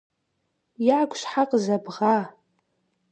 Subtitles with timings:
[0.97, 2.17] -Ягу щхьэ къызэбгъа?